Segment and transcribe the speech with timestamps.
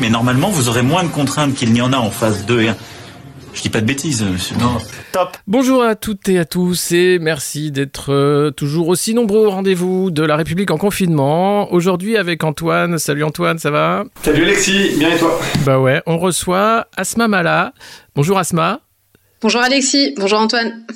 [0.00, 2.68] Mais normalement, vous aurez moins de contraintes qu'il n'y en a en phase 2 et
[2.68, 2.76] 1.
[3.52, 4.56] Je dis pas de bêtises, monsieur.
[4.56, 4.78] Non.
[5.10, 5.36] Top.
[5.48, 10.12] Bonjour à toutes et à tous et merci d'être euh, toujours aussi nombreux au rendez-vous
[10.12, 11.72] de la République en confinement.
[11.72, 12.98] Aujourd'hui avec Antoine.
[12.98, 14.04] Salut Antoine, ça va?
[14.22, 15.40] Salut Alexis, bien et toi?
[15.66, 17.72] Bah ouais, on reçoit Asma Mala.
[18.14, 18.80] Bonjour Asma.
[19.42, 20.86] Bonjour Alexis, bonjour Antoine.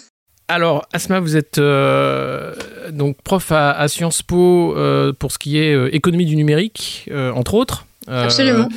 [0.47, 2.55] Alors, Asma, vous êtes euh,
[2.91, 7.87] donc prof à, Sciences Po euh, pour ce qui est économie du numérique, entre autres.
[8.07, 8.69] Absolument.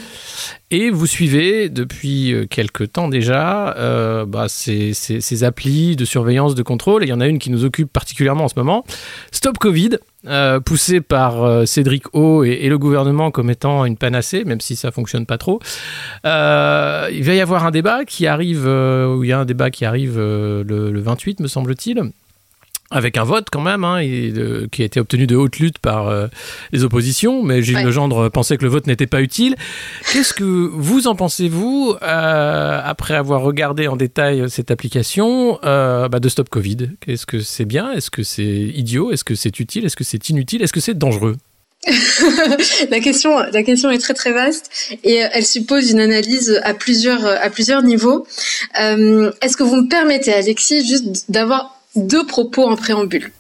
[0.72, 6.56] Et vous suivez depuis euh, quelques temps déjà euh, bah, ces, ces, applis de surveillance,
[6.56, 7.04] de contrôle.
[7.04, 8.84] Et il y en a une qui nous occupe particulièrement en ce moment.
[9.32, 9.92] Stop Covid,
[10.28, 14.92] euh, poussé par Cédric O et, le gouvernement comme étant une panacée, même si ça
[14.92, 15.60] fonctionne pas trop.
[16.24, 19.86] il va y avoir un débat qui arrive, où il y a un débat qui
[19.86, 22.12] arrive le, le 28, me semble-t-il
[22.92, 24.00] avec un vote quand même, hein,
[24.72, 26.28] qui a été obtenu de haute lutte par euh,
[26.72, 29.56] les oppositions, mais Gilles Legendre pensait que le vote n'était pas utile.
[30.12, 36.20] Qu'est-ce que vous en pensez-vous, euh, après avoir regardé en détail cette application euh, bah,
[36.20, 36.90] de Stop Covid?
[37.08, 37.92] Est-ce que c'est bien?
[37.92, 39.12] Est-ce que c'est idiot?
[39.12, 39.86] Est-ce que c'est utile?
[39.86, 40.62] Est-ce que c'est inutile?
[40.62, 41.38] Est-ce que c'est dangereux?
[42.90, 44.72] La question, la question est très très vaste
[45.04, 48.26] et elle suppose une analyse à plusieurs à plusieurs niveaux.
[48.76, 53.32] Est-ce que vous me permettez, Alexis, juste d'avoir deux propos en préambule.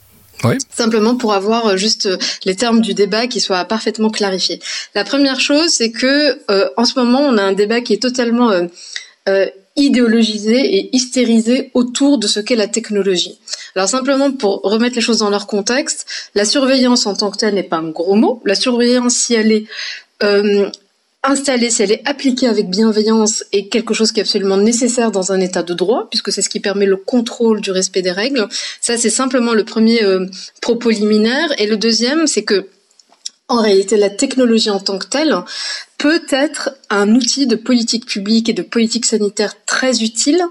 [0.43, 0.57] Oui.
[0.69, 4.59] Simplement pour avoir euh, juste euh, les termes du débat qui soient parfaitement clarifiés.
[4.93, 8.01] La première chose, c'est que euh, en ce moment, on a un débat qui est
[8.01, 8.51] totalement
[9.75, 13.39] idéologisé et hystérisé autour de ce qu'est la technologie.
[13.75, 17.55] Alors simplement pour remettre les choses dans leur contexte, la surveillance en tant que telle
[17.55, 18.41] n'est pas un gros mot.
[18.45, 19.65] La surveillance, si elle est
[21.25, 25.31] installée, si elle est appliquée avec bienveillance, est quelque chose qui est absolument nécessaire dans
[25.31, 28.47] un état de droit, puisque c'est ce qui permet le contrôle du respect des règles.
[28.81, 30.25] Ça, c'est simplement le premier euh,
[30.61, 31.49] propos liminaire.
[31.59, 32.67] Et le deuxième, c'est que
[33.47, 35.35] en réalité, la technologie en tant que telle
[35.99, 40.41] peut être un outil de politique publique et de politique sanitaire très utile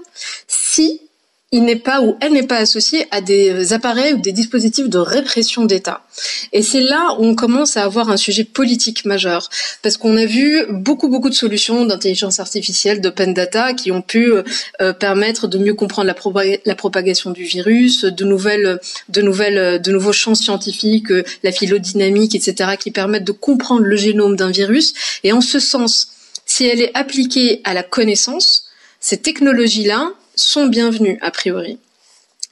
[0.47, 1.01] si
[1.55, 4.97] il n'est pas ou elle n'est pas associée à des appareils ou des dispositifs de
[4.97, 6.01] répression d'État.
[6.51, 9.49] Et c'est là où on commence à avoir un sujet politique majeur,
[9.81, 14.33] parce qu'on a vu beaucoup beaucoup de solutions d'intelligence artificielle, d'open data, qui ont pu
[14.81, 19.91] euh, permettre de mieux comprendre la, la, propagation du virus, de nouvelles, de nouvelles, de
[19.91, 24.93] nouveaux champs scientifiques, euh, la phylodynamique, etc., qui permettent de comprendre le génome d'un virus.
[25.23, 26.09] Et en ce sens,
[26.45, 28.65] si elle est appliquée à la connaissance,
[28.99, 31.79] ces technologies-là sont bienvenus a priori.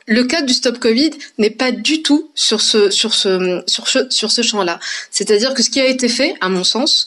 [0.05, 4.09] Le cas du stop Covid n'est pas du tout sur ce sur ce sur ce
[4.09, 4.79] sur ce champ-là.
[5.11, 7.05] C'est-à-dire que ce qui a été fait, à mon sens,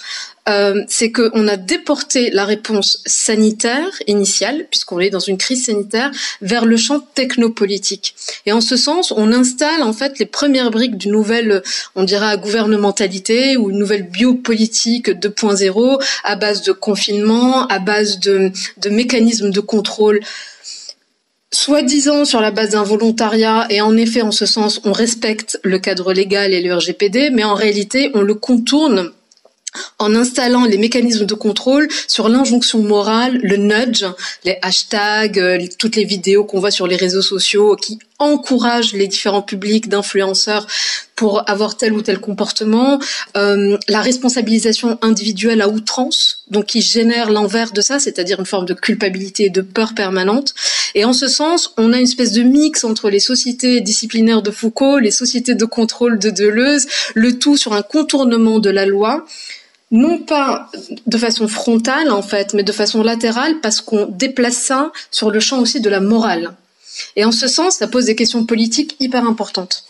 [0.48, 6.10] euh, c'est qu'on a déporté la réponse sanitaire initiale, puisqu'on est dans une crise sanitaire,
[6.41, 8.15] vers le champ technopolitique.
[8.47, 11.62] Et en ce sens, on installe en fait les premières briques d'une nouvelle,
[11.97, 18.53] on dira, gouvernementalité ou une nouvelle biopolitique 2.0 à base de confinement, à base de,
[18.78, 20.20] de mécanismes de contrôle
[21.53, 25.79] soi-disant sur la base d'un volontariat, et en effet, en ce sens, on respecte le
[25.79, 29.12] cadre légal et le RGPD, mais en réalité, on le contourne
[29.99, 34.05] en installant les mécanismes de contrôle sur l'injonction morale, le nudge,
[34.45, 39.09] les hashtags, euh, toutes les vidéos qu'on voit sur les réseaux sociaux qui encouragent les
[39.09, 40.66] différents publics d'influenceurs
[41.16, 42.99] pour avoir tel ou tel comportement,
[43.37, 48.66] euh, la responsabilisation individuelle à outrance, donc qui génère l'envers de ça, c'est-à-dire une forme
[48.66, 50.54] de culpabilité et de peur permanente.
[50.94, 54.50] Et en ce sens, on a une espèce de mix entre les sociétés disciplinaires de
[54.50, 59.25] Foucault, les sociétés de contrôle de Deleuze, le tout sur un contournement de la loi
[59.93, 60.68] non pas
[61.07, 65.39] de façon frontale en fait, mais de façon latérale parce qu'on déplace ça sur le
[65.39, 66.54] champ aussi de la morale.
[67.16, 69.87] Et en ce sens, ça pose des questions politiques hyper importantes.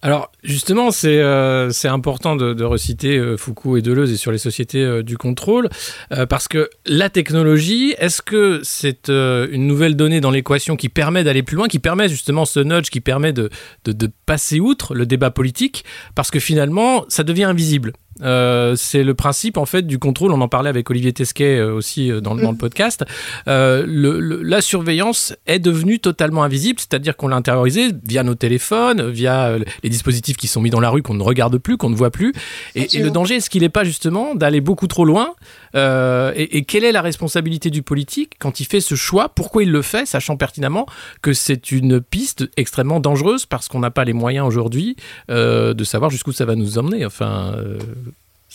[0.00, 4.82] Alors justement, c'est euh, important de, reciter euh, Foucault et Deleuze et sur les sociétés
[4.82, 5.68] euh, du contrôle,
[6.28, 11.42] parce que la technologie, est-ce que c'est une nouvelle donnée dans l'équation qui permet d'aller
[11.42, 13.50] plus loin, qui permet justement ce nudge, qui permet de,
[13.84, 15.84] de, passer outre le débat politique,
[16.14, 17.92] parce que finalement, ça devient invisible.
[18.22, 20.32] Euh, c'est le principe en fait du contrôle.
[20.32, 22.58] On en parlait avec Olivier Tesquet euh, aussi euh, dans, dans, le mm.
[22.58, 23.04] podcast.
[23.46, 28.34] Euh, le, le, la surveillance est devenue totalement invisible, c'est-à-dire qu'on l'a intériorisée via nos
[28.34, 31.90] téléphones, via les dispositifs qui sont mis dans la rue qu'on ne regarde plus, qu'on
[31.90, 32.32] ne voit plus.
[32.74, 35.34] Et, et le danger, est-ce qu'il n'est pas justement d'aller beaucoup trop loin
[35.74, 39.28] euh, et, et, quelle est la responsabilité du politique quand il fait ce choix?
[39.28, 40.86] Pourquoi il le fait, sachant pertinemment
[41.22, 44.96] que c'est une piste extrêmement dangereuse parce qu'on n'a pas les moyens aujourd'hui
[45.30, 47.04] euh, de savoir jusqu'où ça va nous emmener.
[47.04, 47.54] Enfin.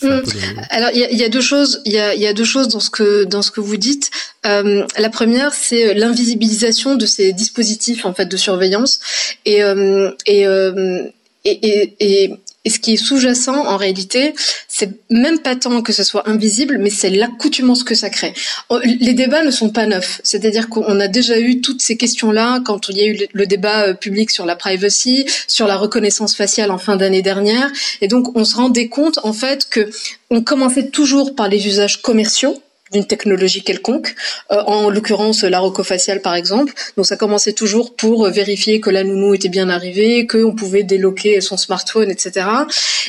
[0.02, 0.60] Euh, Mmh.
[0.70, 2.80] Alors il y, y, a deux choses, il y a, y a, deux choses dans
[2.80, 4.10] ce que dans ce que vous dites.
[4.44, 8.98] Euh, la première, c'est l'invisibilisation de ces dispositifs en fait de surveillance
[9.44, 11.04] et euh, et, euh,
[11.44, 12.34] et, et,
[12.66, 14.32] et ce qui est sous-jacent, en réalité,
[14.68, 18.32] c'est même pas tant que ce soit invisible, mais c'est l'accoutumance que ça crée.
[18.70, 20.20] Oh, les débats ne sont pas neufs.
[20.24, 23.88] C'est-à-dire qu'on a déjà eu toutes ces questions-là quand il y a eu le débat
[23.88, 27.70] euh, public sur la privacy, sur la reconnaissance faciale en fin d'année dernière.
[28.00, 29.90] Et donc, on se rendait compte, en fait, que
[30.30, 32.62] on commençait toujours par les usages commerciaux
[32.94, 34.14] d'une technologie quelconque,
[34.50, 36.72] euh, en l'occurrence la rocofaciale par exemple.
[36.96, 41.40] Donc ça commençait toujours pour vérifier que la nounou était bien arrivée, qu'on pouvait déloquer
[41.40, 42.46] son smartphone, etc.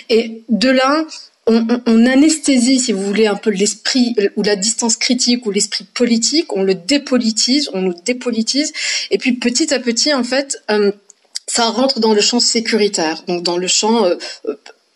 [0.09, 1.05] Et de là,
[1.47, 5.51] on, on, on, anesthésie, si vous voulez, un peu l'esprit ou la distance critique ou
[5.51, 8.73] l'esprit politique, on le dépolitise, on nous dépolitise,
[9.11, 10.91] et puis petit à petit, en fait, euh,
[11.47, 14.15] ça rentre dans le champ sécuritaire, donc dans le champ euh,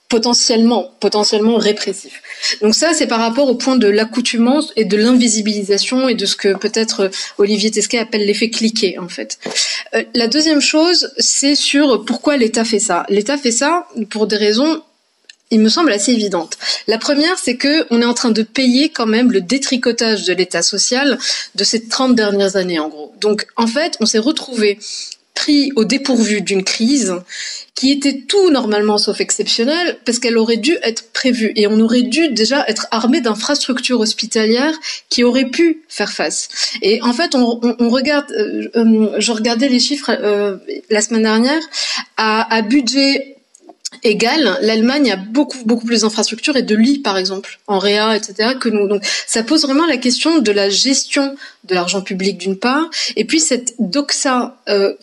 [0.10, 2.22] potentiellement, potentiellement répressif.
[2.62, 6.36] Donc ça, c'est par rapport au point de l'accoutumance et de l'invisibilisation et de ce
[6.36, 9.38] que peut-être Olivier Tesquet appelle l'effet cliquet, en fait.
[9.94, 13.06] Euh, la deuxième chose, c'est sur pourquoi l'État fait ça.
[13.10, 14.82] L'État fait ça pour des raisons
[15.52, 16.58] il me semble assez évidentes.
[16.88, 20.34] La première, c'est que on est en train de payer quand même le détricotage de
[20.34, 21.18] l'État social
[21.56, 23.14] de ces 30 dernières années, en gros.
[23.20, 24.78] Donc, en fait, on s'est retrouvé
[25.76, 27.16] au dépourvu d'une crise
[27.76, 32.02] qui était tout normalement sauf exceptionnelle parce qu'elle aurait dû être prévue et on aurait
[32.02, 34.78] dû déjà être armé d'infrastructures hospitalières
[35.10, 36.50] qui auraient pu faire face.
[36.82, 40.58] Et en fait, on regarde, euh, euh, je regardais les chiffres euh,
[40.90, 41.62] la semaine dernière
[42.18, 43.39] à, à budget
[44.04, 48.56] égal, l'Allemagne a beaucoup beaucoup plus d'infrastructures et de lits par exemple en réa etc
[48.60, 48.88] que nous.
[48.88, 53.26] Donc ça pose vraiment la question de la gestion de l'argent public d'une part et
[53.26, 54.94] puis cette doxa euh,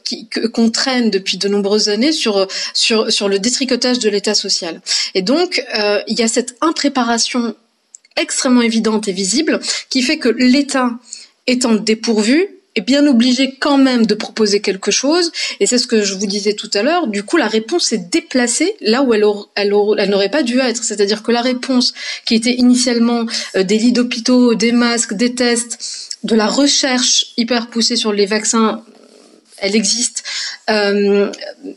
[0.52, 4.80] qu'on traîne depuis de nombreuses années sur sur sur le détricotage de l'État social.
[5.14, 7.54] Et donc euh, il y a cette impréparation
[8.16, 9.60] extrêmement évidente et visible
[9.90, 10.90] qui fait que l'État
[11.46, 15.32] étant dépourvu est bien obligé quand même de proposer quelque chose.
[15.60, 17.08] Et c'est ce que je vous disais tout à l'heure.
[17.08, 19.24] Du coup, la réponse est déplacée là où elle,
[19.56, 20.84] elle n'aurait pas dû être.
[20.84, 21.94] C'est-à-dire que la réponse
[22.24, 23.26] qui était initialement
[23.56, 25.78] euh, des lits d'hôpitaux, des masques, des tests,
[26.22, 28.82] de la recherche hyper poussée sur les vaccins
[29.58, 30.22] elle existe,
[30.70, 31.30] euh,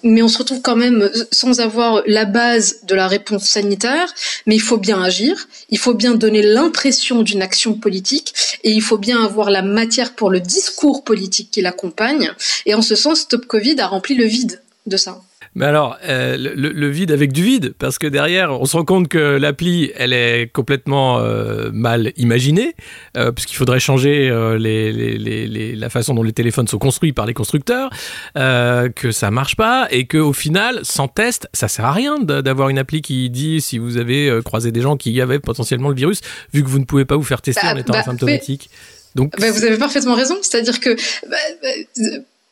[0.04, 4.14] mais on se retrouve quand même sans avoir la base de la réponse sanitaire.
[4.46, 8.34] Mais il faut bien agir, il faut bien donner l'impression d'une action politique,
[8.64, 12.32] et il faut bien avoir la matière pour le discours politique qui l'accompagne.
[12.66, 15.22] Et en ce sens, Stop Covid a rempli le vide de ça.
[15.56, 18.86] Mais alors, euh, le, le, vide avec du vide, parce que derrière, on se rend
[18.86, 22.76] compte que l'appli, elle est complètement euh, mal imaginée,
[23.18, 27.14] euh, puisqu'il faudrait changer euh, les, les, les, la façon dont les téléphones sont construits
[27.14, 27.90] par les constructeurs,
[28.36, 32.78] que ça marche pas, et qu'au final, sans test, ça sert à rien d'avoir une
[32.78, 36.22] appli qui dit si vous avez croisé des gens qui avaient potentiellement le virus,
[36.54, 38.70] vu que vous ne pouvez pas vous faire tester bah, en étant bah, asymptomatique.
[39.16, 40.96] Donc, bah, vous avez parfaitement raison, c'est-à-dire que
[41.30, 41.38] bah,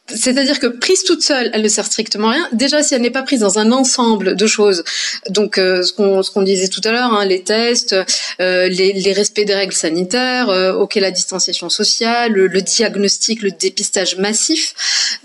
[0.09, 2.47] c'est-à-dire que prise toute seule, elle ne sert strictement à rien.
[2.53, 4.83] Déjà, si elle n'est pas prise dans un ensemble de choses,
[5.29, 5.91] donc euh, ce
[6.31, 7.95] qu'on disait tout à l'heure, hein, les tests,
[8.39, 13.41] euh, les, les respects des règles sanitaires, euh, ok la distanciation sociale, le, le, diagnostic,
[13.41, 14.73] le dépistage massif.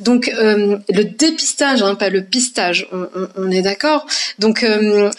[0.00, 4.06] Donc euh, le dépistage, hein, pas le pistage, on, on, on est d'accord.
[4.38, 5.11] Donc euh,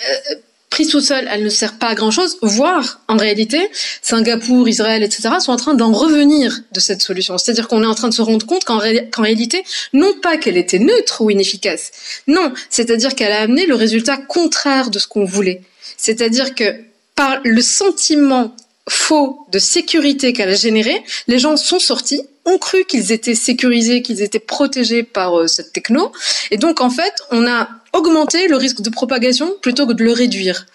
[0.73, 3.69] prise toute seule, elle ne sert pas à grand chose, voire, en réalité,
[4.01, 7.37] Singapour, Israël, etc., sont en train d'en revenir de cette solution.
[7.37, 9.63] C'est-à-dire qu'on est en train de se rendre compte qu'en ré qu réalité,
[9.93, 11.91] non pas qu'elle était neutre ou inefficace,
[12.25, 15.61] non, c'est-à-dire qu'elle a amené le résultat contraire de ce qu'on voulait.
[15.95, 16.75] C'est-à-dire que
[17.13, 18.55] par le sentiment
[18.89, 24.01] faux de sécurité qu'elle a généré, les gens sont sortis, ont cru qu'ils étaient sécurisés,
[24.01, 26.11] qu'ils étaient protégés par euh, cette techno,
[26.49, 30.11] et donc en fait, on a augmenter le risque de propagation plutôt que de le
[30.11, 30.65] réduire.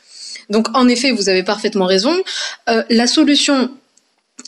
[0.51, 2.17] Donc en effet, vous avez parfaitement raison.
[2.69, 3.71] Euh, la solution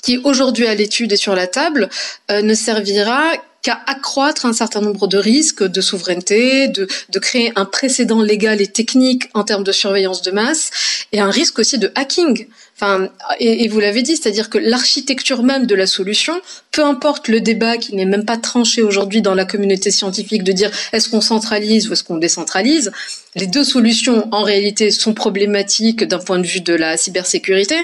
[0.02, 1.90] qui aujourd'hui à l'étude et sur la table
[2.30, 3.22] euh, ne servira
[3.62, 8.60] qu'à accroître un certain nombre de risques de souveraineté, de, de créer un précédent légal
[8.60, 10.70] et technique en termes de surveillance de masse,
[11.12, 12.46] et un risque aussi de hacking.
[12.76, 16.40] Enfin, et, et vous l'avez dit, c'est-à-dire que l'architecture même de la solution,
[16.72, 20.52] peu importe le débat qui n'est même pas tranché aujourd'hui dans la communauté scientifique de
[20.52, 22.90] dire est-ce qu'on centralise ou est-ce qu'on décentralise,
[23.34, 27.76] les deux solutions en réalité sont problématiques d'un point de vue de la cybersécurité,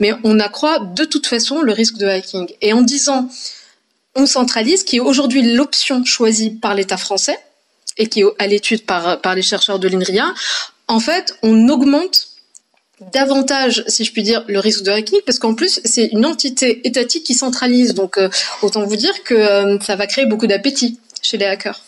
[0.00, 2.48] mais on accroît de toute façon le risque de hacking.
[2.60, 3.28] Et en disant
[4.14, 7.38] on centralise, qui est aujourd'hui l'option choisie par l'État français
[7.98, 10.32] et qui est à l'étude par, les chercheurs de l'INRIA,
[10.88, 12.28] en fait, on augmente
[13.12, 16.86] davantage, si je puis dire, le risque de hacking, parce qu'en plus, c'est une entité
[16.86, 17.94] étatique qui centralise.
[17.94, 18.28] Donc, euh,
[18.62, 21.80] autant vous dire que euh, ça va créer beaucoup d'appétit chez les hackers.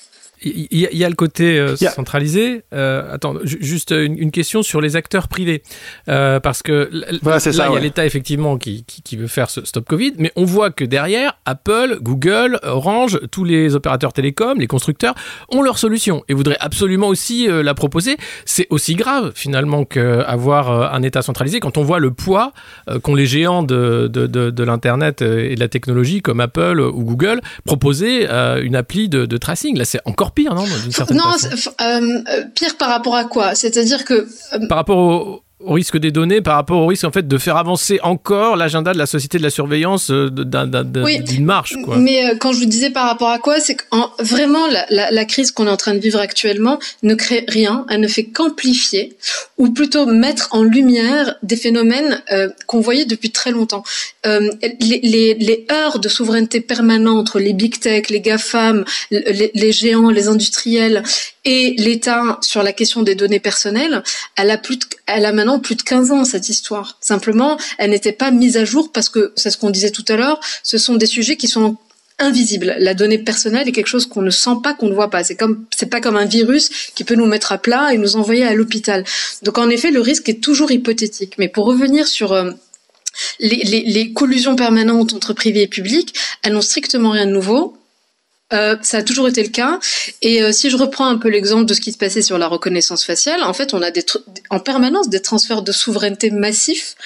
[0.45, 2.65] Il y, y, a le côté euh, centralisé.
[2.75, 5.63] Euh, attends, juste une, une, question sur les acteurs privés,
[6.09, 6.91] euh, parce que
[7.23, 7.75] voilà, là, il ouais.
[7.75, 10.71] y a l'État effectivement qui, qui, qui, veut faire ce stop Covid, mais on voit
[10.71, 15.15] que derrière, Apple, Google, Orange, tous les opérateurs télécoms, les constructeurs
[15.51, 18.17] ont leur solution et voudraient absolument aussi euh, la proposer.
[18.45, 22.53] C'est aussi grave finalement qu'avoir un État centralisé quand on voit le poids
[23.03, 27.05] qu'ont les géants de, de, de, de l'internet et de la technologie comme Apple ou
[27.05, 29.79] Google proposer une appli de, de tracing.
[29.79, 30.65] Là, c'est encore pire, non
[31.11, 31.33] Non,
[31.81, 33.55] euh, pire par rapport à quoi?
[33.55, 34.27] C'est-à-dire que...
[34.53, 37.39] Euh, par rapport au, au risque des données par rapport au risque en fait de
[37.39, 41.75] faire avancer encore l'agenda de la société de la surveillance euh, d'une oui, marche.
[41.85, 41.97] Quoi.
[41.97, 43.85] Mais euh, quand je vous disais par rapport à quoi, c'est que
[44.23, 47.87] vraiment la, la, la, crise qu'on est en train de vivre actuellement ne crée rien,
[47.89, 49.17] elle ne fait qu'amplifier
[49.59, 53.85] ou plutôt mettre en lumière des phénomènes euh, qu'on voyait depuis très longtemps.
[54.27, 59.51] Euh, les, les, les, heures de souveraineté permanente entre les big tech, les GAFAM, les,
[59.55, 61.03] les géants, les industriels
[61.45, 64.03] et l'État sur la question des données personnelles,
[64.37, 66.97] elle a plus elle a maintenant plus de 15 ans cette histoire.
[67.01, 70.17] Simplement, elle n'était pas mise à jour parce que c'est ce qu'on disait tout à
[70.17, 71.77] l'heure, ce sont des sujets qui sont
[72.19, 72.77] invisibles.
[72.79, 75.25] La donnée personnelle est quelque chose qu'on ne sent pas, qu'on ne voit pas.
[75.25, 78.17] C'est comme, c'est pas comme un virus qui peut nous mettre à plat et nous
[78.17, 79.05] envoyer à l'hôpital.
[79.43, 81.35] Donc en effet, le risque est toujours hypothétique.
[81.39, 82.53] Mais pour revenir sur euh,
[83.41, 87.77] les, les, les collusions permanentes entre privé et public, elles n'ont strictement rien de nouveau
[88.55, 89.79] euh, ça a toujours été le cas.
[90.23, 92.47] Et euh, si je reprends un peu l'exemple de ce qui se passait sur la
[92.47, 93.91] reconnaissance faciale, en fait, on a
[94.51, 96.97] en permanence des transferts de souveraineté massifs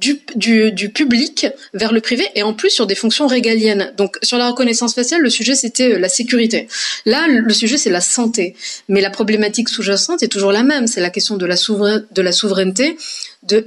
[0.00, 3.92] du, public vers le privé et en plus sur des fonctions régaliennes.
[3.96, 6.68] Donc sur la reconnaissance faciale, le sujet c'était euh, la sécurité.
[7.06, 8.56] Là, le sujet c'est la santé.
[8.88, 10.86] Mais la problématique sous-jacente est toujours la même.
[10.86, 12.96] C'est la question de la, souveraineté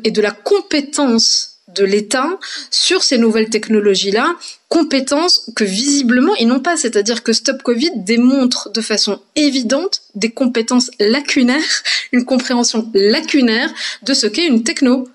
[0.03, 2.39] et de la compétence de l'État
[2.71, 4.35] sur ces nouvelles technologies-là,
[4.69, 6.77] compétences que visiblement ils n'ont pas.
[6.77, 14.13] C'est-à-dire que Stop Covid démontre de façon évidente des compétences lacunaires, une compréhension lacunaire de
[14.13, 15.07] ce qu'est une techno.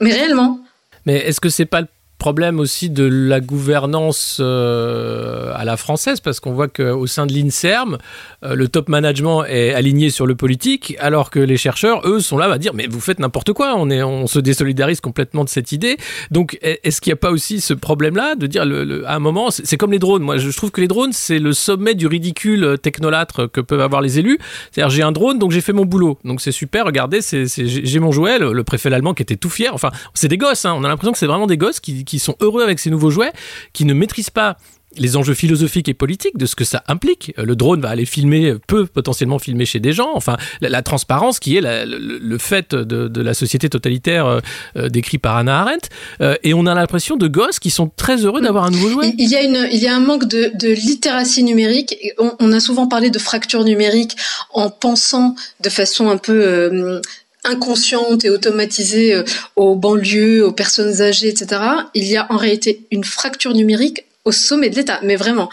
[0.00, 0.60] Mais réellement.
[1.06, 6.20] Mais est-ce que c'est pas le problème aussi de la gouvernance euh, à la française,
[6.20, 7.98] parce qu'on voit qu'au sein de l'INSERM,
[8.42, 12.38] euh, le top management est aligné sur le politique, alors que les chercheurs, eux, sont
[12.38, 15.48] là à dire mais vous faites n'importe quoi, on, est, on se désolidarise complètement de
[15.48, 15.96] cette idée.
[16.30, 18.62] Donc est-ce qu'il n'y a pas aussi ce problème-là de dire
[19.06, 21.52] à un moment, c'est comme les drones, moi je trouve que les drones, c'est le
[21.52, 24.38] sommet du ridicule technolâtre que peuvent avoir les élus.
[24.72, 26.18] C'est-à-dire j'ai un drone, donc j'ai fait mon boulot.
[26.24, 29.74] Donc c'est super, regardez, j'ai mon jouet, le, le préfet allemand qui était tout fier.
[29.74, 32.18] Enfin, c'est des gosses, hein, on a l'impression que c'est vraiment des gosses qui qui
[32.18, 33.32] sont heureux avec ces nouveaux jouets,
[33.72, 34.56] qui ne maîtrisent pas
[34.98, 37.32] les enjeux philosophiques et politiques de ce que ça implique.
[37.36, 40.10] Le drone va aller filmer, peut potentiellement filmer chez des gens.
[40.14, 44.40] Enfin, la, transparence qui est le, fait de, la société totalitaire euh,
[44.76, 45.88] euh, décrit par Anna Arendt.
[46.20, 49.14] Euh, et on a l'impression de gosses qui sont très heureux d'avoir un nouveau jouet.
[49.18, 51.96] Il y a, une, il y a un manque de, littératie numérique.
[52.18, 54.16] On, a souvent parlé de fracture numérique
[54.52, 57.00] en pensant de façon un peu euh,
[57.46, 59.24] inconsciente et automatisée euh,
[59.56, 61.62] aux banlieues, aux personnes âgées, etc.,
[61.94, 65.48] il y a en réalité une fracture numérique au sommet de l'État, mais vraiment.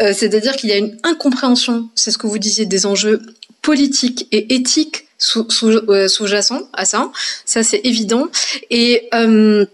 [0.00, 3.20] Euh, C'est-à-dire qu'il y a une incompréhension, c'est ce que vous disiez, des enjeux
[3.60, 7.12] politiques et éthiques sous-jacents sous, à ça,
[7.44, 8.28] ça c'est évident.
[8.70, 9.64] Et, euh,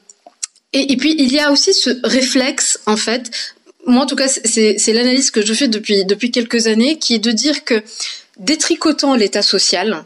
[0.72, 3.30] et, et puis il y a aussi ce réflexe, en fait,
[3.86, 7.18] moi en tout cas c'est l'analyse que je fais depuis, depuis quelques années, qui est
[7.18, 7.82] de dire que
[8.38, 10.04] détricotant l'État social,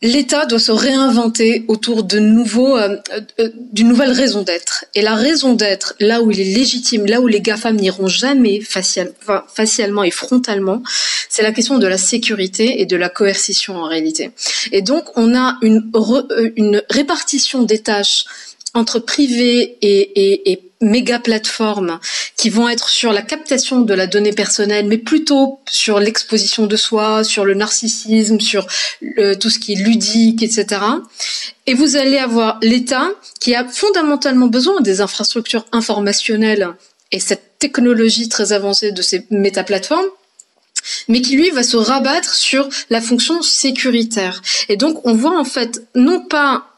[0.00, 2.98] L'État doit se réinventer autour de nouveaux, euh,
[3.40, 4.84] euh, d'une nouvelle raison d'être.
[4.94, 8.60] Et la raison d'être, là où il est légitime, là où les GAFAM n'iront jamais
[8.60, 10.84] facialement et frontalement,
[11.28, 14.30] c'est la question de la sécurité et de la coercition en réalité.
[14.70, 18.24] Et donc, on a euh, une répartition des tâches
[18.74, 21.98] entre privé et, et, et méga plateformes
[22.36, 26.76] qui vont être sur la captation de la donnée personnelle, mais plutôt sur l'exposition de
[26.76, 28.66] soi, sur le narcissisme, sur
[29.40, 30.80] tout ce qui est ludique, etc.
[31.66, 33.08] Et vous allez avoir l'État
[33.40, 36.68] qui a fondamentalement besoin des infrastructures informationnelles
[37.10, 40.06] et cette technologie très avancée de ces métaplateformes,
[41.08, 44.42] mais qui lui va se rabattre sur la fonction sécuritaire.
[44.68, 46.77] Et donc on voit en fait non pas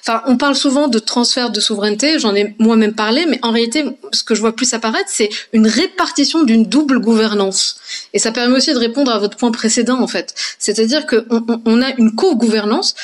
[0.00, 3.84] Enfin, on parle souvent de transfert de souveraineté, j'en ai moi-même parlé, mais en réalité,
[4.12, 7.76] ce que je vois plus apparaître, c'est une répartition d'une double gouvernance.
[8.12, 10.34] Et ça permet aussi de répondre à votre point précédent, en fait.
[10.58, 12.94] C'est-à-dire qu'on on a une co-gouvernance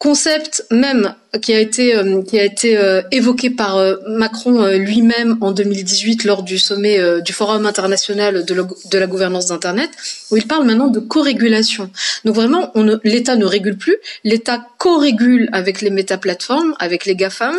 [0.00, 5.36] concept même qui a été euh, qui a été euh, évoqué par euh, Macron lui-même
[5.42, 8.54] en 2018 lors du sommet du Forum international de,
[8.90, 9.90] de la gouvernance d'internet
[10.30, 11.90] où il parle maintenant de co-régulation.
[12.24, 12.72] Donc vraiment
[13.04, 17.54] l'État ne régule plus, l'État co-régule avec les métaplateformes, avec les GAFAM.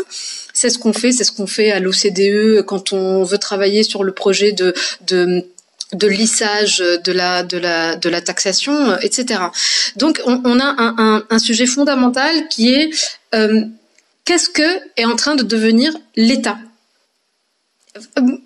[0.54, 4.04] C'est ce qu'on fait, c'est ce qu'on fait à l'OCDE quand on veut travailler sur
[4.04, 4.74] le projet de
[5.06, 5.46] de
[5.94, 9.42] de lissage de la de la de la taxation, etc.
[9.98, 12.90] Donc on, on a un, un, un, sujet fondamental qui est
[13.36, 13.62] euh,
[14.26, 16.58] qu'est-ce que est en train de devenir l'État?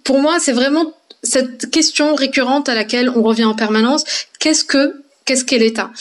[0.03, 4.03] Pour moi, c'est vraiment cette question récurrente à laquelle on revient en permanence.
[4.39, 5.91] Qu'est-ce que qu'est-ce qu'est l'État?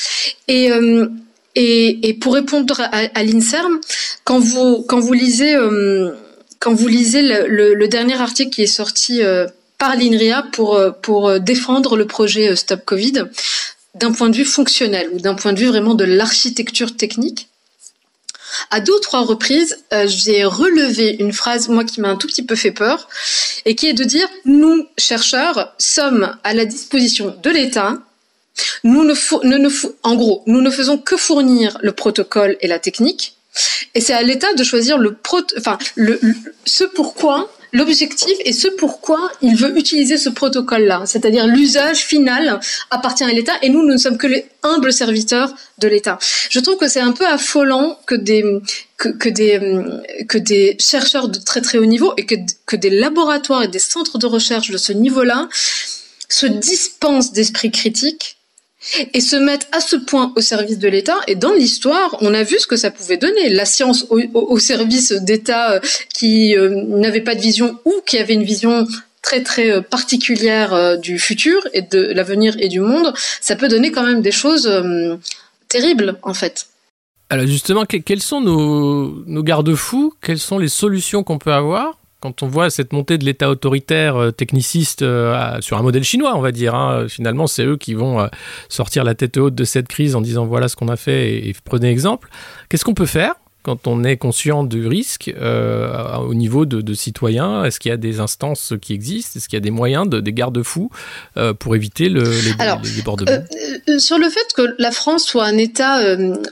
[0.48, 1.08] Et euh,
[1.56, 3.78] et, et, pour répondre à, à l'Inserm,
[4.24, 6.12] quand vous quand vous lisez euh,
[6.58, 9.46] quand vous lisez le, le, le, dernier article qui est sorti euh,
[9.78, 13.24] par l'INRIA pour, euh, pour euh, défendre le projet euh, Stop Covid
[13.94, 17.48] d'un point de vue fonctionnel ou d'un point de vue vraiment de l'architecture technique.
[18.70, 22.44] À deux ou trois reprises, j'ai relevé une phrase, moi, qui m'a un tout petit
[22.44, 23.08] peu fait peur,
[23.64, 27.98] et qui est de dire, nous, chercheurs, sommes à la disposition de l'État.
[28.84, 29.14] Nous ne,
[29.44, 29.68] ne, ne,
[30.02, 33.36] en gros, nous ne faisons que fournir le protocole et la technique,
[33.94, 36.20] et c'est à l'État de choisir le, pro, enfin, le,
[36.64, 41.02] ce pourquoi l'objectif et ce pourquoi il veut utiliser ce protocole-là.
[41.06, 45.52] C'est-à-dire l'usage final appartient à l'État et nous, nous ne sommes que les humbles serviteurs
[45.78, 46.18] de l'État.
[46.50, 48.44] Je trouve que c'est un peu affolant que des,
[48.96, 49.60] que, que, des,
[50.28, 53.80] que des chercheurs de très très haut niveau et que, que des laboratoires et des
[53.80, 55.48] centres de recherche de ce niveau-là
[56.28, 58.36] se dispensent d'esprit critique
[59.12, 61.18] et se mettre à ce point au service de l'État.
[61.26, 63.48] Et dans l'histoire, on a vu ce que ça pouvait donner.
[63.50, 65.80] La science au, service d'États euh,
[66.14, 68.86] qui euh, n'avaient pas de vision ou qui avaient une vision
[69.22, 73.90] très très euh, particulière du futur et de l'avenir et du monde, ça peut donner
[73.90, 74.70] quand même des choses
[75.68, 76.68] terribles en fait.
[77.30, 80.14] Alors justement, quels sont nos, nos garde-fous?
[80.20, 81.98] Quelles sont les solutions qu'on peut avoir?
[82.24, 86.34] Quand on voit cette montée de l'État autoritaire euh, techniciste euh, sur un modèle chinois,
[86.34, 88.28] on va dire, hein, finalement, c'est eux qui vont euh,
[88.70, 91.54] sortir la tête haute de cette crise en disant voilà ce qu'on a fait et,
[91.66, 92.30] prenez exemple.
[92.70, 97.64] Qu'est-ce qu'on peut faire quand on est conscient du risque au niveau de, citoyens?
[97.64, 99.38] Est-ce qu'il y a des instances qui existent?
[99.38, 100.90] Est-ce qu'il y a des moyens, de, des garde-fous
[101.58, 103.44] pour éviter le, les, Alors, les débordements?
[103.98, 105.98] Sur le fait que la France soit un État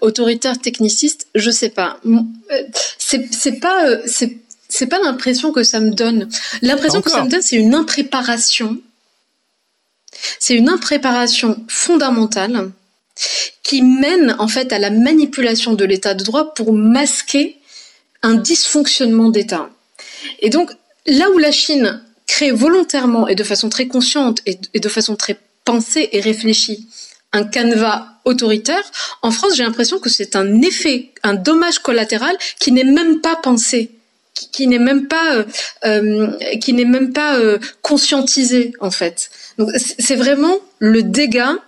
[0.01, 1.99] autoritaire techniciste, je sais pas.
[2.99, 3.99] c'est pas
[4.73, 6.31] c'est pas l'impression que ça me donne.
[6.63, 8.79] L'impression que ça me donne, c'est une impréparation.
[10.39, 12.71] C'est une impréparation fondamentale
[13.63, 17.59] qui mène en fait à la manipulation de l'état de droit pour masquer
[18.23, 19.69] un dysfonctionnement d'État.
[20.41, 20.71] Et donc,
[21.07, 25.39] là où la Chine crée volontairement et de façon très consciente et de façon très
[25.67, 26.89] pensée et réfléchie
[27.35, 28.85] un canevas autoritaire,
[29.21, 33.37] en France, j'ai l'impression que c'est un effet, un dommage collatéral qui n'est même pas
[33.37, 33.91] pensé
[34.35, 35.45] qui, n'est même pas euh,
[35.85, 39.31] euh, qui n'est même pas euh, conscientisé en fait.
[39.59, 41.59] Donc c'est vraiment le dégât,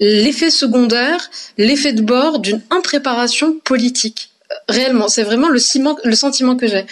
[0.00, 4.30] l'effet secondaire, l'effet de bord d'une impréparation politique.
[4.68, 6.84] Réellement, c'est vraiment le, ciment, le sentiment que j'ai.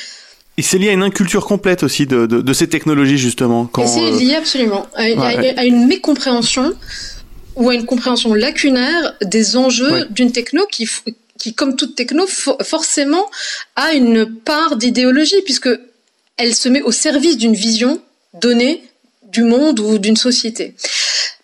[0.57, 3.67] Et c'est lié à une inculture complète aussi de, de, de ces technologies justement.
[3.67, 6.75] Quand, c'est lié absolument à, à, une mécompréhension
[7.57, 10.89] ou à une compréhension lacunaire des enjeux d'une techno qui,
[11.41, 13.29] qui, comme toute techno, forcément
[13.75, 15.71] a une part d'idéologie, puisque
[16.37, 18.01] elle se met au service d'une vision
[18.35, 18.85] donnée
[19.25, 20.75] du monde ou d'une société.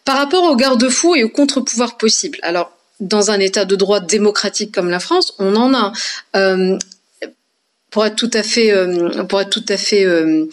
[0.04, 4.72] Par rapport aux garde-fous et aux contre-pouvoirs possibles, alors dans un État de droit démocratique
[4.72, 5.92] comme la France, on en a.
[6.36, 6.78] Euh,
[7.90, 10.44] pour être tout à fait, euh, pour être tout à fait euh,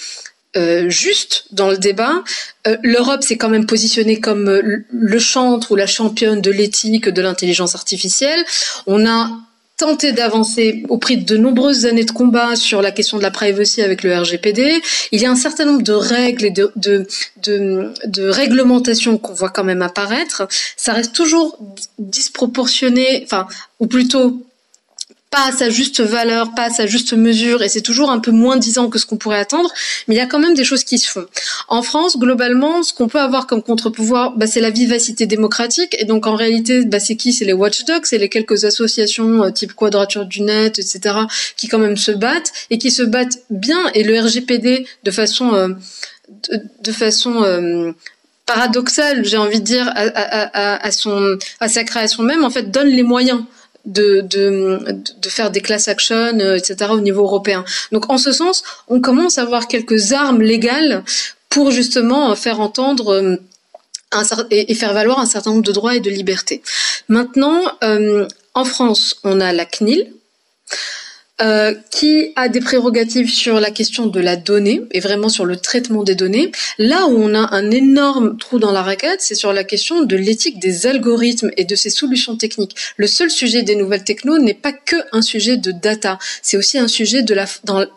[0.56, 2.24] euh, juste dans le débat.
[2.68, 7.10] Euh, L'Europe s'est quand même positionnée comme euh, le chantre ou la championne de l'éthique,
[7.10, 8.44] de l'intelligence artificielle.
[8.86, 9.32] On a
[9.78, 13.82] tenté d'avancer au prix de nombreuses années de combat sur la question de la privacy
[13.82, 14.82] avec le RGPD.
[15.12, 17.08] Il y a un certain nombre de règles et de, de,
[17.42, 20.48] de, de réglementations qu'on voit quand même apparaître.
[20.78, 21.58] Ça reste toujours
[21.98, 23.48] disproportionné, enfin,
[23.80, 24.46] ou plutôt
[25.34, 28.30] pas à sa juste valeur, pas à sa juste mesure, et c'est toujours un peu
[28.30, 29.74] moins disant que ce qu'on pourrait attendre,
[30.08, 31.26] mais il y a quand même des choses qui se font.
[31.68, 36.06] En France, globalement, ce qu'on peut avoir comme contre-pouvoir, bah, c'est la vivacité démocratique, et
[36.06, 37.34] donc en réalité, bah, c'est qui?
[37.34, 41.16] C'est les watchdogs, c'est les quelques associations euh, type Quadrature du Net, etc.,
[41.58, 45.56] qui quand même se battent, et qui se battent bien, et le RGPD, de façon...
[45.56, 45.70] Euh,
[46.82, 47.94] de, façon
[48.46, 53.04] paradoxale, j'ai envie de dire, à, son, à sa création même, en fait, donne les
[53.04, 53.44] moyens
[53.86, 54.80] de, de,
[55.22, 56.92] de faire des class action, etc.
[56.92, 57.66] au niveau européen.
[57.92, 61.04] Donc en ce sens, on commence à avoir quelques armes légales
[61.50, 63.40] pour justement faire entendre
[64.12, 66.62] un, et, faire valoir un certain nombre de droits et de libertés.
[67.10, 67.62] Maintenant,
[68.54, 70.14] en France, on a la CNIL,
[71.42, 75.58] euh, qui a des prérogatives sur la question de la donnée et vraiment sur le
[75.58, 76.52] traitement des données.
[76.78, 80.16] Là où on a un énorme trou dans la raquette, c'est sur la question de
[80.16, 82.76] l'éthique des algorithmes et de ces solutions techniques.
[82.98, 86.78] Le seul sujet des nouvelles techno n'est pas que un sujet de data, c'est aussi
[86.78, 87.48] un sujet de la,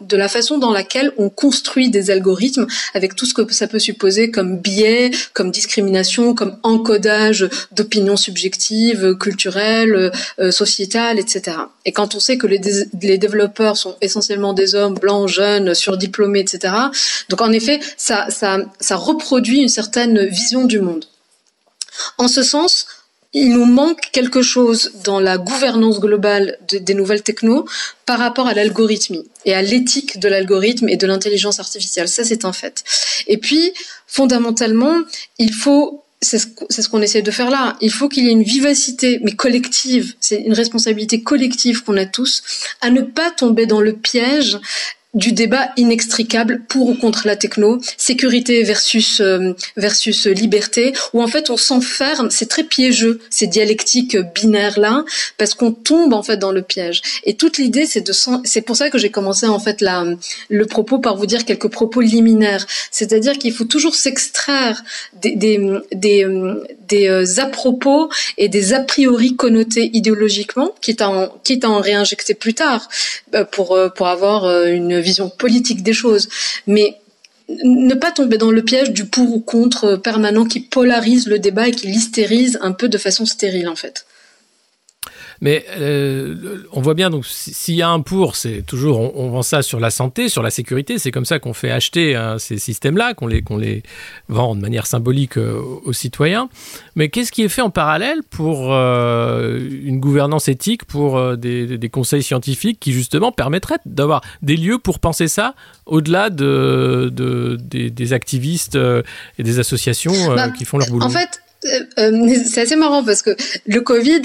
[0.00, 3.78] de la façon dans laquelle on construit des algorithmes avec tout ce que ça peut
[3.78, 11.58] supposer comme biais, comme discrimination, comme encodage d'opinions subjectives, culturelles, euh, sociétales, etc.
[11.84, 12.60] Et quand on sait que les,
[13.02, 16.74] les développeurs sont essentiellement des hommes blancs, jeunes, surdiplômés, etc.
[17.28, 21.04] Donc en effet, ça, ça, reproduit une certaine vision du monde.
[22.18, 22.86] En ce sens,
[23.32, 27.66] il nous manque quelque chose dans la gouvernance globale des nouvelles techno
[28.06, 32.08] par rapport à l'algorithmie et à l'éthique de l'algorithme et de l'intelligence artificielle.
[32.08, 32.82] Ça, c'est un fait.
[33.26, 33.72] Et puis,
[34.06, 34.96] fondamentalement,
[35.38, 37.76] il faut c'est ce qu'on essaie de faire là.
[37.80, 40.14] Il faut qu'il y ait une vivacité, mais collective.
[40.20, 42.42] C'est une responsabilité collective qu'on a tous,
[42.80, 44.58] à ne pas tomber dans le piège
[45.16, 51.26] du débat inextricable pour ou contre la techno, sécurité versus euh, versus liberté, où en
[51.26, 55.04] fait on s'enferme, c'est très piégeux ces dialectiques binaires là,
[55.38, 57.02] parce qu'on tombe en fait dans le piège.
[57.24, 58.12] Et toute l'idée c'est de
[58.44, 60.04] c'est pour ça que j'ai commencé en fait la
[60.48, 64.84] le propos par vous dire quelques propos liminaires, c'est-à-dire qu'il faut toujours s'extraire
[65.20, 65.58] des des
[65.92, 66.26] des,
[66.88, 71.70] des euh, à propos et des a priori connotés idéologiquement, quitte à en, quitte à
[71.70, 72.88] en réinjecter plus tard
[73.34, 76.28] euh, pour pour avoir une vision politique des choses,
[76.66, 76.96] mais
[77.48, 81.68] ne pas tomber dans le piège du pour ou contre permanent qui polarise le débat
[81.68, 84.06] et qui l'hystérise un peu de façon stérile en fait.
[85.40, 89.42] Mais euh, on voit bien, donc s'il y a un pour, c'est toujours, on, vend
[89.42, 90.98] ça sur la santé, sur la sécurité.
[90.98, 93.82] C'est comme ça qu'on fait acheter hein, ces systèmes-là, qu'on les, qu'on les
[94.28, 96.48] vend de manière symbolique euh, aux citoyens.
[96.94, 101.88] Mais qu'est-ce qui est fait en parallèle pour euh, une gouvernance éthique, pour des, des,
[101.88, 105.54] conseils scientifiques qui justement permettraient d'avoir des lieux pour penser ça
[105.86, 108.78] au-delà de, de des, des, activistes
[109.38, 111.04] et des associations bah, qui font leur boulot?
[111.04, 114.22] En fait, euh, euh, c'est assez marrant parce que le Covid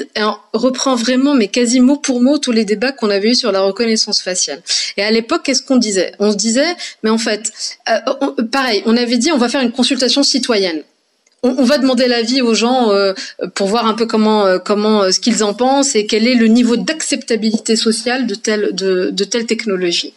[0.53, 3.61] reprend vraiment, mais quasi mot pour mot, tous les débats qu'on avait eu sur la
[3.61, 4.61] reconnaissance faciale.
[4.97, 6.13] Et à l'époque, qu'est-ce qu'on disait?
[6.19, 7.51] On se disait, mais en fait,
[7.89, 10.81] euh, pareil, on avait dit, on va faire une consultation citoyenne.
[11.43, 12.91] On, va demander l'avis aux gens
[13.55, 16.77] pour voir un peu comment, comment ce qu'ils en pensent et quel est le niveau
[16.77, 20.13] d'acceptabilité sociale de telle, de, telle technologie.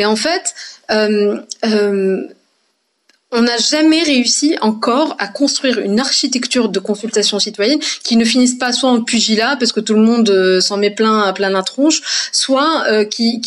[0.00, 0.56] Et en fait,
[0.90, 1.40] euh,
[3.32, 8.54] on n'a jamais réussi encore à construire une architecture de consultation citoyenne qui ne finisse
[8.54, 11.50] pas soit en pugilat parce que tout le monde euh, s'en met plein à plein
[11.50, 13.40] la tronche, soit euh, qui,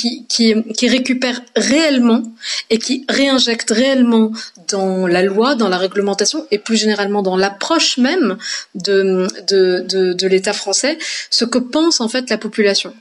[0.82, 2.24] récupère réellement
[2.70, 4.32] et qui réinjecte réellement
[4.68, 8.38] dans la loi, dans la réglementation et plus généralement dans l'approche même
[8.76, 10.98] de l'État français
[11.30, 12.94] ce que pense en fait la population.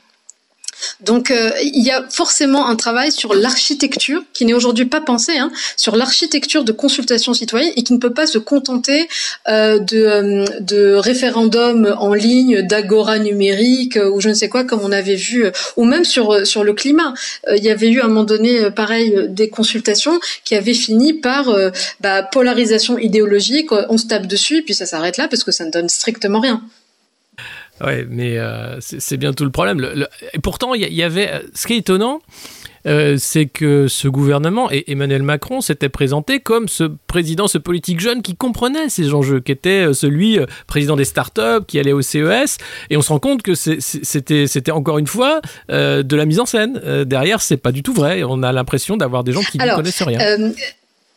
[1.00, 5.38] Donc euh, il y a forcément un travail sur l'architecture qui n'est aujourd'hui pas pensé,
[5.38, 9.08] hein, sur l'architecture de consultation citoyenne et qui ne peut pas se contenter
[9.48, 14.92] euh, de, euh, référendums en ligne, d'agora numérique ou je ne sais quoi comme on
[14.92, 17.14] avait vu, ou même sur sur le climat.
[17.54, 21.54] il y avait eu à un moment donné, pareil, des consultations qui avaient fini par
[22.00, 25.70] bah, polarisation idéologique, on se tape dessus puis ça s'arrête là parce que ça ne
[25.70, 26.62] donne strictement rien.
[27.80, 30.06] Ouais, mais euh, c'est bien tout le problème.
[30.32, 31.30] et pourtant, il y, avait.
[31.30, 32.20] Euh, ce qui est étonnant,
[32.86, 38.00] euh, c'est que ce gouvernement et Emmanuel Macron s'était présenté comme ce président, ce politique
[38.00, 42.58] jeune qui comprenait ces enjeux, qui était celui président des startups, qui allait au CES,
[42.90, 46.80] et on se rend compte que c'était encore une fois de la mise en scène.
[47.04, 48.22] derrière, c'est pas du tout vrai.
[48.24, 50.18] On a l'impression d'avoir des gens qui ne connaissent rien.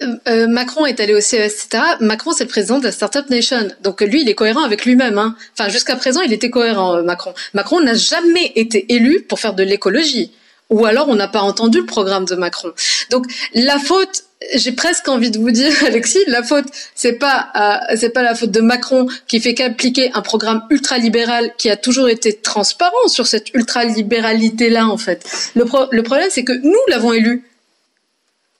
[0.02, 1.84] Euh, euh, Macron est allé au CES, etc.
[2.00, 3.68] Macron, c'est le président de la Startup Nation.
[3.82, 5.18] Donc lui, il est cohérent avec lui-même.
[5.18, 5.36] Hein.
[5.54, 7.34] Enfin, jusqu'à présent, il était cohérent, euh, Macron.
[7.54, 10.32] Macron n'a jamais été élu pour faire de l'écologie.
[10.70, 12.72] Ou alors, on n'a pas entendu le programme de Macron.
[13.10, 14.24] Donc, la faute,
[14.56, 17.52] j'ai presque envie de vous dire, Alexis, la faute, c'est pas,
[17.98, 22.08] c'est pas la faute de Macron qui fait qu'appliquer un programme ultralibéral qui a toujours
[22.08, 25.30] été transparent sur cette ultralibéralité-là, en fait.
[25.56, 27.44] Le, le problème, c'est que nous l'avons élu.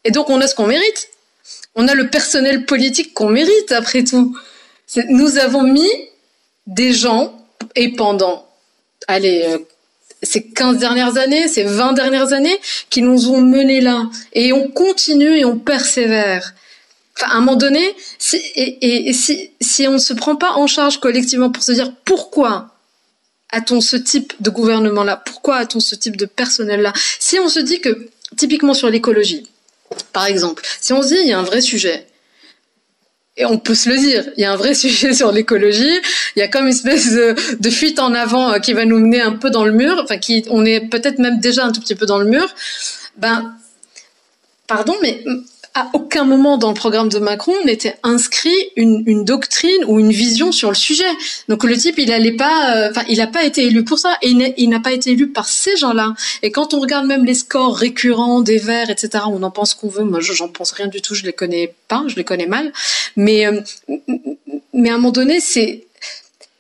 [0.04, 1.08] Et donc, on a ce qu'on mérite
[1.76, 4.36] on a le personnel politique qu'on mérite après tout.
[5.10, 5.90] Nous avons mis
[6.68, 7.34] des gens,
[7.76, 8.46] et pendant,
[9.08, 9.58] allez, euh,
[10.24, 14.10] ces 15 dernières années, ces 20 dernières années, qui nous ont menés là.
[14.34, 16.54] Et on continue et on persévère.
[17.18, 20.54] Enfin, à un moment donné, si, et, et, si, si on ne se prend pas
[20.54, 22.68] en charge collectivement pour se dire pourquoi
[23.52, 25.18] a-t-on ce type de gouvernement-là?
[25.26, 26.94] Pourquoi a-t-on ce type de personnel-là?
[27.20, 29.48] Si on se dit que, typiquement sur l'écologie,
[30.14, 32.08] par exemple, si on se dit il y a un vrai sujet,
[33.38, 36.00] et on peut se le dire, il y a un vrai sujet sur l'écologie,
[36.36, 39.22] il y a comme une espèce de, fuite en avant euh, qui va nous mener
[39.22, 41.96] un peu dans le mur, enfin qui on est peut-être même déjà un tout petit
[41.96, 42.48] peu dans le mur,
[43.18, 43.56] ben
[44.68, 45.24] pardon, mais
[45.74, 50.12] à aucun moment dans le programme de Macron n'était inscrit une, une, doctrine ou une
[50.12, 51.04] vision sur le sujet.
[51.48, 54.18] Donc le type, il allait pas, euh, enfin, il n'a pas été élu pour ça
[54.22, 56.14] et il n'a pas été élu par ces gens-là.
[56.44, 59.88] Et quand on regarde même les scores récurrents des Verts, etc., on en pense qu'on
[59.88, 60.04] veut.
[60.04, 61.16] Moi, j'en pense rien du tout.
[61.16, 62.74] Je les connais pas, je les connais mal.
[63.16, 63.62] Mais euh,
[64.74, 65.86] mais à un moment donné, c'est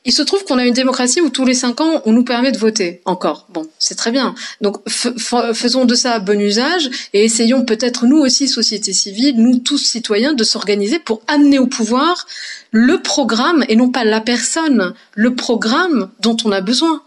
[0.03, 2.51] il se trouve qu'on a une démocratie où tous les cinq ans, on nous permet
[2.51, 3.45] de voter encore.
[3.49, 4.33] Bon, c'est très bien.
[4.59, 9.77] Donc faisons de ça bon usage et essayons peut-être nous aussi, société civile, nous tous
[9.77, 12.25] citoyens, de s'organiser pour amener au pouvoir
[12.71, 17.03] le programme et non pas la personne, le programme dont on a besoin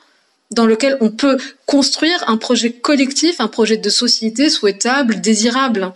[0.53, 5.93] dans lequel on peut construire un projet collectif, un projet de société souhaitable, désirable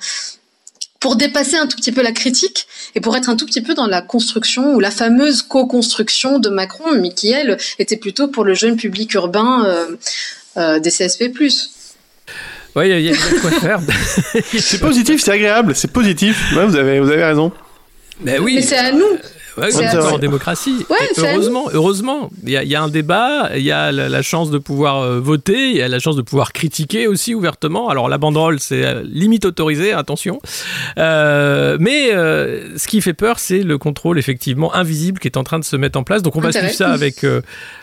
[1.00, 3.74] pour dépasser un tout petit peu la critique et pour être un tout petit peu
[3.74, 8.44] dans la construction ou la fameuse co-construction de Macron, mais qui elle était plutôt pour
[8.44, 9.96] le jeune public urbain euh,
[10.56, 11.32] euh, des CSP+.
[12.76, 13.80] Oui, il y, a quoi faire.
[14.58, 16.52] c'est positif, c'est agréable, c'est positif.
[16.54, 17.50] Ouais, vous avez, vous avez raison.
[18.20, 18.54] Mais oui.
[18.56, 19.18] Mais c'est à nous.
[19.58, 20.86] Ouais, c'est en démocratie.
[21.18, 25.20] heureusement, heureusement, il y, a un débat, il y a la, chance de pouvoir euh,
[25.20, 27.88] voter, il y a la chance de pouvoir critiquer aussi ouvertement.
[27.88, 30.40] Alors la banderole, c'est euh, limite autorisé, attention.
[30.98, 35.58] Euh, mais ce qui fait peur, c'est le contrôle effectivement invisible qui est en train
[35.58, 36.22] de se mettre en place.
[36.22, 37.24] Donc on va suivre ça avec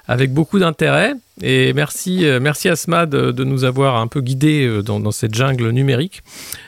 [0.07, 1.13] avec beaucoup d'intérêt.
[1.41, 5.11] Et merci, euh, merci Asma de, de, nous avoir un peu guidés euh, dans, dans
[5.11, 6.23] cette jungle numérique.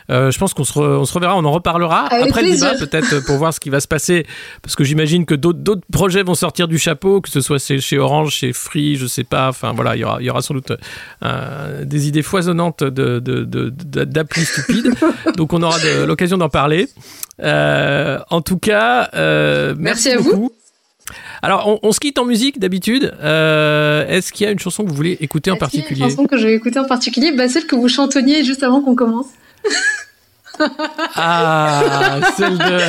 [0.09, 3.25] Euh, je pense qu'on se, on se reverra, on en reparlera après le débat peut-être
[3.25, 4.25] pour voir ce qui va se passer,
[4.61, 8.33] parce que j'imagine que d'autres projets vont sortir du chapeau, que ce soit chez Orange,
[8.33, 9.47] chez Free, je sais pas.
[9.47, 10.73] Enfin voilà, il y aura, il y aura sans doute
[11.23, 14.93] euh, des idées foisonnantes de, d'applis stupides.
[15.37, 16.89] Donc on aura l'occasion d'en parler.
[17.41, 20.35] Euh, en tout cas, merci, merci, à beaucoup.
[20.35, 20.51] vous.
[21.41, 23.13] Alors, on, on, se quitte en musique d'habitude.
[23.21, 26.25] Euh, Est-ce qu'il y a une chanson que vous voulez écouter en particulier Une chanson
[26.25, 29.27] que je vais écouter en particulier, bah, celle que vous chantonniez juste avant qu'on commence.
[31.15, 32.79] ah, celle de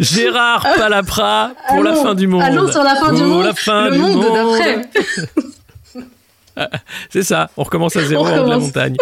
[0.00, 2.42] Gérard Palapra pour allons, la fin du monde.
[2.42, 3.44] Allons sur la fin pour du monde.
[3.44, 4.82] La fin le du monde, d'après.
[7.10, 8.96] C'est ça, on recommence à zéro en de la montagne.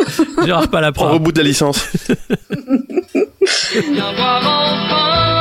[0.44, 1.06] Gérard Palapra.
[1.06, 1.88] Au rebout de la licence.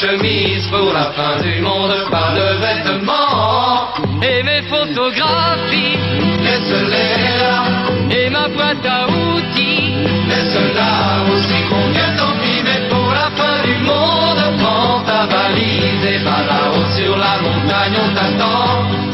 [0.00, 3.88] chemise pour la fin du monde, pas de vêtements.
[4.22, 5.98] Et mes photographies,
[6.44, 7.64] laisse-les là.
[8.10, 9.94] Et ma boîte à outils,
[10.28, 10.92] laisse-la
[11.32, 16.38] aussi combien tant pis, mais pour la fin du monde, prends ta valise et va
[16.50, 19.07] là-haut sur la montagne, on t'attend.